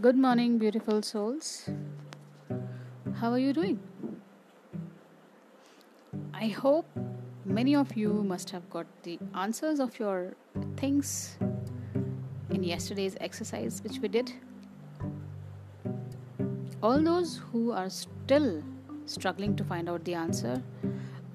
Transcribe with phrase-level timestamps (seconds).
[0.00, 1.68] Good morning, beautiful souls.
[3.16, 3.78] How are you doing?
[6.32, 6.86] I hope
[7.44, 10.32] many of you must have got the answers of your
[10.78, 11.36] things
[12.48, 14.32] in yesterday's exercise, which we did.
[16.82, 18.62] All those who are still
[19.04, 20.62] struggling to find out the answer,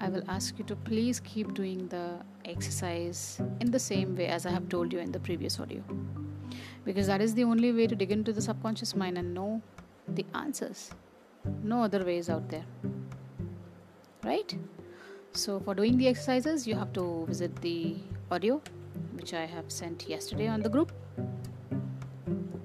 [0.00, 4.44] I will ask you to please keep doing the exercise in the same way as
[4.44, 5.84] I have told you in the previous audio.
[6.86, 9.60] Because that is the only way to dig into the subconscious mind and know
[10.08, 10.92] the answers.
[11.62, 12.64] No other ways out there.
[14.24, 14.56] Right?
[15.32, 17.96] So, for doing the exercises, you have to visit the
[18.30, 18.62] audio
[19.14, 20.92] which I have sent yesterday on the group.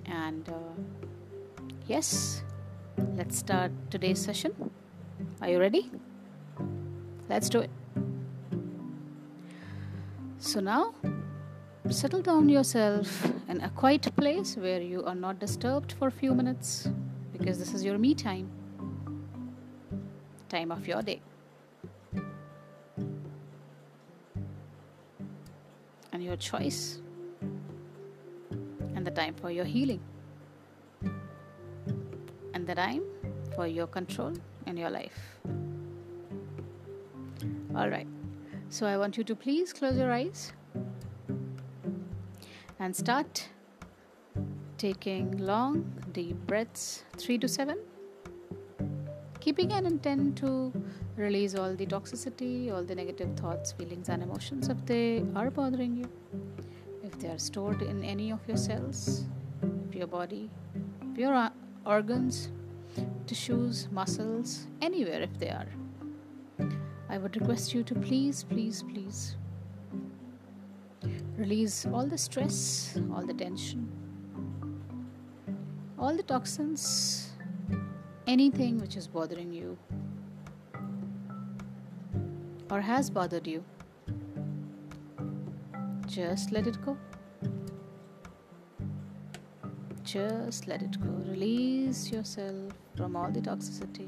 [0.05, 0.53] And uh,
[1.87, 2.43] yes,
[3.15, 4.53] let's start today's session.
[5.41, 5.89] Are you ready?
[7.29, 7.71] Let's do it.
[10.37, 10.93] So now,
[11.89, 16.33] settle down yourself in a quiet place where you are not disturbed for a few
[16.33, 16.87] minutes
[17.33, 18.49] because this is your me time,
[20.47, 21.21] time of your day.
[26.13, 26.99] And your choice,
[28.95, 30.01] and the time for your healing,
[32.53, 33.03] and the time
[33.55, 34.33] for your control
[34.67, 35.39] in your life.
[37.75, 38.07] All right.
[38.69, 40.53] So I want you to please close your eyes
[42.81, 43.47] and start
[44.79, 45.73] taking long,
[46.13, 47.77] deep breaths, three to seven.
[49.39, 50.73] Keeping an intent to
[51.15, 55.95] release all the toxicity, all the negative thoughts, feelings, and emotions if they are bothering
[55.95, 56.09] you,
[57.03, 59.25] if they are stored in any of your cells,
[59.91, 60.49] your body,
[61.15, 61.49] your uh,
[61.85, 62.49] organs,
[63.27, 65.69] tissues, muscles, anywhere if they are.
[67.09, 69.35] I would request you to please, please, please
[71.41, 73.89] release all the stress, all the tension,
[75.97, 77.31] all the toxins,
[78.27, 79.75] anything which is bothering you
[82.69, 83.63] or has bothered you.
[86.05, 86.95] Just let it go.
[90.03, 91.09] Just let it go.
[91.31, 94.07] Release yourself from all the toxicity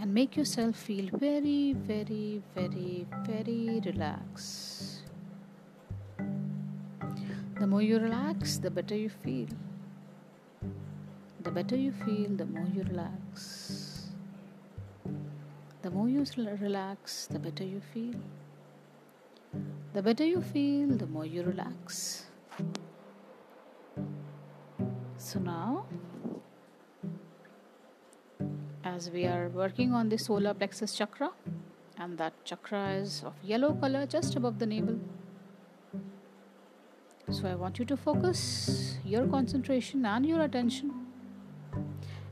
[0.00, 4.95] and make yourself feel very, very, very, very relaxed.
[7.66, 9.48] The more you relax, the better you feel.
[11.42, 14.12] The better you feel, the more you relax.
[15.82, 18.14] The more you relax, the better you feel.
[19.94, 22.26] The better you feel, the more you relax.
[25.18, 25.86] So now,
[28.84, 31.30] as we are working on the solar plexus chakra
[31.98, 35.00] and that chakra is of yellow color just above the navel
[37.30, 40.92] so i want you to focus your concentration and your attention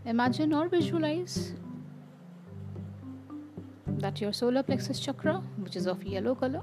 [0.04, 1.52] imagine or visualize
[3.86, 6.62] that your solar plexus chakra which is of yellow color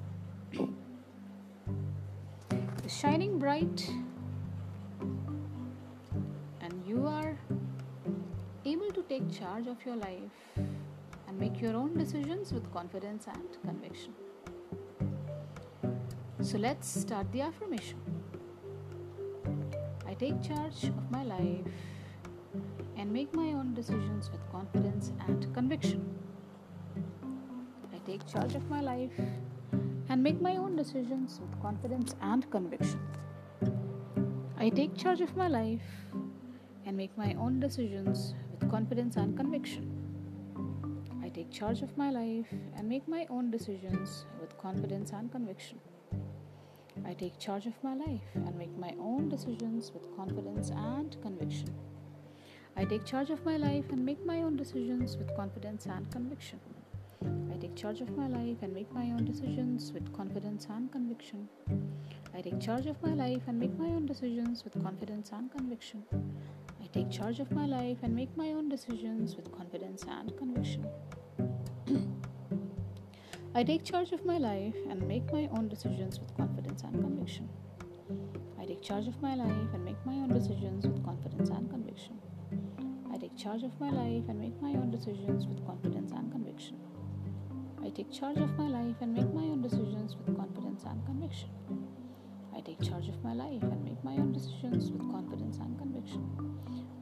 [2.86, 3.90] is shining bright
[6.62, 7.38] and you are
[8.66, 10.60] able to take charge of your life
[11.28, 14.14] and make your own decisions with confidence and conviction.
[16.42, 18.00] So let's start the affirmation.
[20.08, 21.68] I take charge of my life
[22.98, 26.18] and make my own decisions with confidence and conviction.
[27.94, 29.14] I take charge of my life
[30.10, 33.00] and make my own decisions with confidence and conviction.
[34.58, 35.86] I take charge of my life
[36.88, 39.86] and make my own decisions with confidence and conviction.
[41.24, 45.80] I take charge of my life and make my own decisions with confidence and conviction.
[47.06, 51.70] I take charge of my life and make my own decisions with confidence and conviction.
[52.76, 56.60] I take charge of my life and make my own decisions with confidence and conviction.
[57.54, 61.50] I take charge of my life and make my own decisions with confidence and conviction.
[62.34, 66.04] I take charge of my life and make my own decisions with confidence and conviction
[66.82, 70.86] I take charge of my life and make my own decisions with confidence and conviction.
[73.54, 77.50] I take charge of my life and make my own decisions with confidence and conviction.
[78.58, 82.18] I take charge of my life and make my own decisions with confidence and conviction.
[83.14, 86.80] I take charge of my life and make my own decisions with confidence and conviction.
[87.84, 91.50] I take charge of my life and make my own decisions with confidence and conviction.
[92.56, 96.24] I take charge of my life and make my own decisions with confidence and conviction.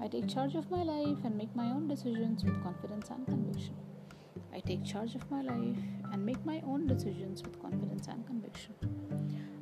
[0.02, 3.76] I take charge of my life and make my own decisions with confidence and conviction.
[4.60, 5.78] I take charge of my life
[6.12, 8.76] and make my own decisions with confidence and conviction.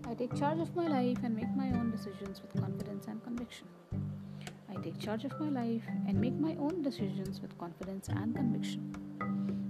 [0.09, 3.67] I take charge of my life and make my own decisions with confidence and conviction.
[4.67, 8.91] I take charge of my life and make my own decisions with confidence and conviction.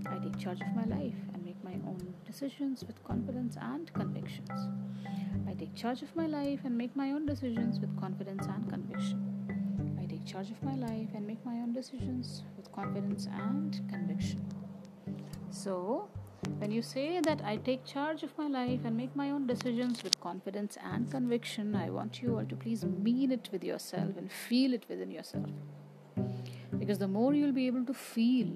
[0.10, 4.70] I take charge of my life and make my own decisions with confidence and convictions.
[5.46, 10.00] I take charge of my life and make my own decisions with confidence and conviction.
[10.02, 14.57] I take charge of my life and make my own decisions with confidence and conviction.
[15.68, 16.08] So,
[16.60, 20.02] when you say that I take charge of my life and make my own decisions
[20.02, 24.32] with confidence and conviction, I want you all to please mean it with yourself and
[24.32, 25.50] feel it within yourself.
[26.80, 28.56] Because the more you'll be able to feel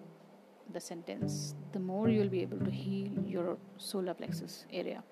[0.72, 5.04] the sentence, the more you'll be able to heal your solar plexus area.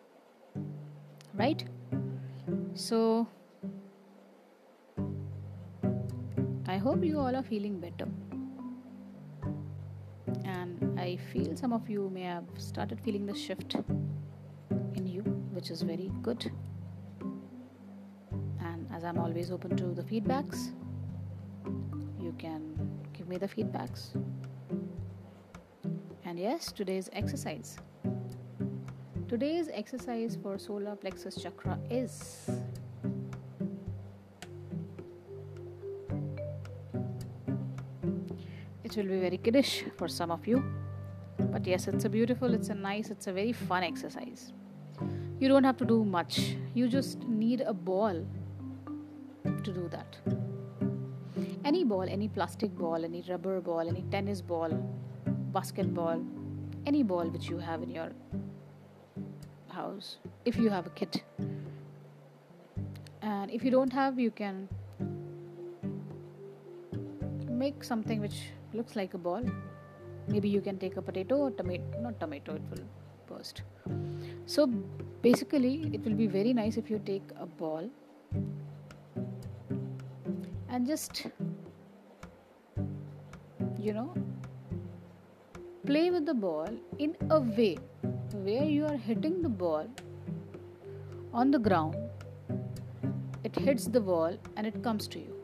[1.33, 1.65] Right?
[2.75, 3.27] So,
[6.65, 8.07] I hope you all are feeling better.
[10.99, 13.75] I feel some of you may have started feeling the shift
[14.95, 15.21] in you,
[15.53, 16.51] which is very good.
[18.59, 20.73] And as I'm always open to the feedbacks,
[22.19, 22.75] you can
[23.13, 24.09] give me the feedbacks
[26.25, 27.77] and yes, today's exercise.
[29.27, 32.49] Today's exercise for solar plexus chakra is
[38.83, 40.63] it will be very kiddish for some of you
[41.51, 44.53] but yes it's a beautiful it's a nice it's a very fun exercise
[45.39, 48.25] you don't have to do much you just need a ball
[49.63, 50.17] to do that
[51.65, 54.71] any ball any plastic ball any rubber ball any tennis ball
[55.51, 56.23] basketball,
[56.85, 58.09] any ball which you have in your
[59.69, 61.23] house, if you have a kit.
[63.21, 64.67] And if you don't have, you can
[67.47, 69.43] make something which looks like a ball.
[70.29, 72.85] Maybe you can take a potato or tomato, not tomato, it will
[73.27, 73.63] burst.
[74.45, 74.67] So
[75.21, 77.89] basically, it will be very nice if you take a ball
[80.69, 81.25] and just,
[83.79, 84.13] you know,
[85.85, 87.77] play with the ball in a way
[88.33, 89.87] where you are hitting the ball
[91.33, 91.95] on the ground,
[93.43, 95.35] it hits the wall and it comes to you.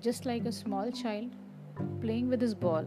[0.00, 1.30] Just like a small child
[2.02, 2.84] playing with his ball,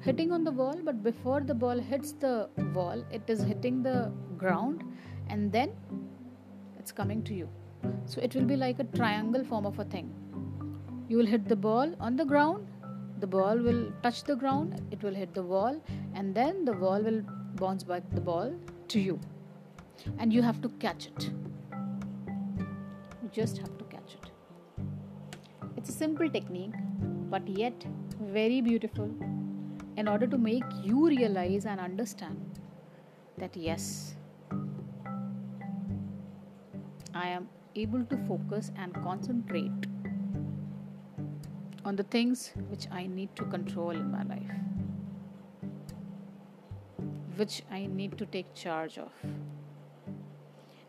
[0.00, 4.12] hitting on the wall, but before the ball hits the wall, it is hitting the
[4.36, 4.84] ground
[5.28, 5.72] and then
[6.78, 7.48] it's coming to you.
[8.04, 10.14] So it will be like a triangle form of a thing.
[11.08, 12.66] You will hit the ball on the ground
[13.18, 15.82] the ball will touch the ground, it will hit the wall,
[16.14, 17.22] and then the wall will
[17.54, 18.54] bounce back the ball
[18.88, 19.18] to you.
[20.18, 21.30] And you have to catch it.
[23.22, 24.30] You just have to catch it.
[25.76, 26.74] It's a simple technique,
[27.30, 27.86] but yet
[28.20, 29.10] very beautiful
[29.96, 32.60] in order to make you realize and understand
[33.38, 34.14] that yes,
[37.14, 39.86] I am able to focus and concentrate
[41.84, 44.50] on the things which I need to control in my life,
[47.36, 49.12] which I need to take charge of.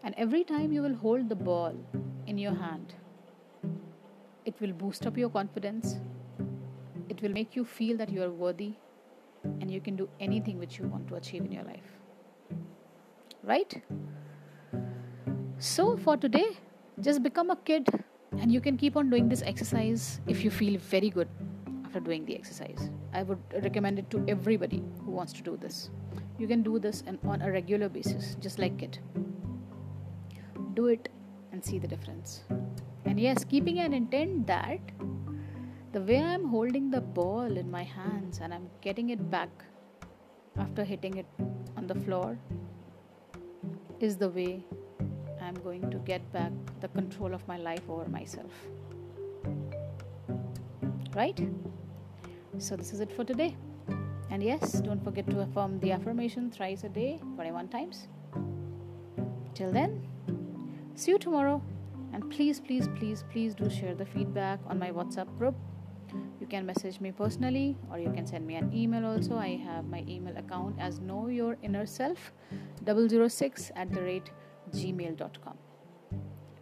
[0.04, 1.75] And every time you will hold the ball
[2.25, 2.94] in your hand,
[4.45, 5.98] it will boost up your confidence,
[7.09, 8.74] it will make you feel that you are worthy
[9.44, 11.92] and you can do anything which you want to achieve in your life.
[13.44, 13.81] Right?
[15.59, 16.57] So, for today,
[16.99, 17.87] just become a kid
[18.40, 21.28] and you can keep on doing this exercise if you feel very good
[21.85, 25.90] after doing the exercise i would recommend it to everybody who wants to do this
[26.37, 28.99] you can do this and on a regular basis just like it
[30.73, 31.09] do it
[31.52, 32.44] and see the difference
[33.06, 34.80] and yes keeping an intent that
[35.97, 39.49] the way i'm holding the ball in my hands and i'm getting it back
[40.57, 41.27] after hitting it
[41.75, 42.37] on the floor
[43.99, 44.63] is the way
[45.47, 46.51] I'm going to get back
[46.81, 48.51] the control of my life over myself.
[51.16, 51.39] Right?
[52.57, 53.56] So, this is it for today.
[54.30, 58.07] And yes, don't forget to affirm the affirmation thrice a day, 21 times.
[59.54, 60.06] Till then,
[60.95, 61.61] see you tomorrow.
[62.11, 65.56] And please, please, please, please do share the feedback on my WhatsApp group.
[66.47, 69.35] You can message me personally or you can send me an email also.
[69.35, 72.31] I have my email account as know your inner self
[72.85, 74.30] 006 at the rate
[74.73, 75.57] gmail.com.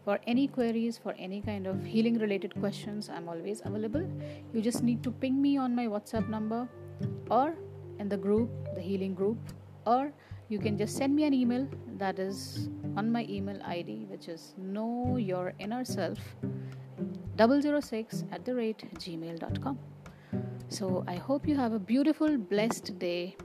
[0.04, 4.10] For any queries, for any kind of healing related questions, I'm always available.
[4.56, 6.68] You just need to ping me on my WhatsApp number
[7.30, 7.54] or
[8.00, 9.38] in the group, the healing group,
[9.86, 10.12] or
[10.50, 11.68] you can just send me an email
[12.00, 16.18] that is on my email ID, which is know your inner self
[17.38, 19.80] 006 at the rate gmail.com.
[20.70, 23.36] So I hope you have a beautiful, blessed day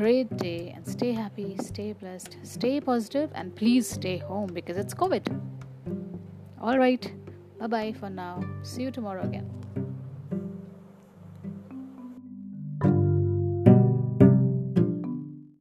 [0.00, 4.94] great day and stay happy, stay blessed, stay positive, and please stay home because it's
[4.94, 5.28] COVID.
[6.60, 7.12] All right.
[7.58, 8.42] Bye bye for now.
[8.62, 9.59] See you tomorrow again.